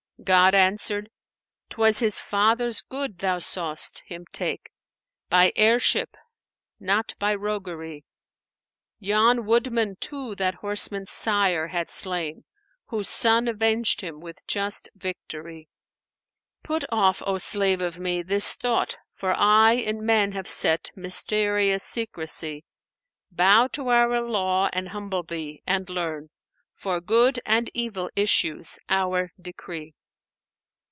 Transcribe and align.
God 0.23 0.53
answered 0.53 1.09
''Twas 1.71 1.99
his 1.99 2.19
father's 2.19 2.81
good 2.81 3.17
thou 3.25 3.39
saw'st 3.39 4.03
* 4.05 4.05
Him 4.05 4.25
take; 4.31 4.69
by 5.31 5.51
heirship 5.55 6.15
not 6.79 7.15
by 7.17 7.33
roguery; 7.33 8.05
Yon 8.99 9.47
woodman 9.47 9.95
too 9.95 10.35
that 10.35 10.53
horseman's 10.61 11.09
sire 11.11 11.69
had 11.69 11.89
slain; 11.89 12.43
* 12.65 12.85
Whose 12.89 13.09
son 13.09 13.47
avenged 13.47 14.01
him 14.01 14.19
with 14.19 14.45
just 14.45 14.89
victory: 14.93 15.69
Put 16.61 16.83
off, 16.91 17.23
O 17.25 17.39
slave 17.39 17.81
of 17.81 17.97
Me, 17.97 18.21
this 18.21 18.53
thought 18.53 18.97
for 19.15 19.33
I 19.35 19.71
* 19.73 19.73
In 19.73 20.05
men 20.05 20.33
have 20.33 20.47
set 20.47 20.91
mysterious 20.95 21.83
secrecy! 21.83 22.63
Bow 23.31 23.65
to 23.69 23.87
Our 23.87 24.21
Law 24.21 24.69
and 24.71 24.89
humble 24.89 25.23
thee, 25.23 25.63
and 25.65 25.89
learn 25.89 26.29
* 26.53 26.73
For 26.79 27.01
good 27.01 27.41
and 27.43 27.71
evil 27.73 28.11
issues 28.15 28.77
Our 28.87 29.31
decree.'" 29.41 29.95